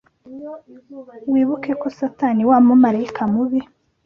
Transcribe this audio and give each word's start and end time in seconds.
Wibuke 1.31 1.71
ko 1.81 1.87
Satani 1.97 2.43
wa 2.49 2.57
mumarayika 2.65 3.23
mubi 3.33 3.59